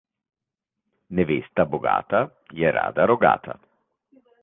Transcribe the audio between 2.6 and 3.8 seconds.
je rada rogata.